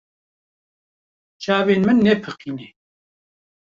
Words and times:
Çavên 1.41 1.81
min 1.87 1.97
nepixîne. 2.05 2.67